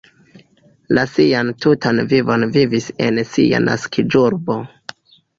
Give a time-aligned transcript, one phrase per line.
[0.97, 4.57] Li sian tutan vivon vivis en sia naskiĝurbo.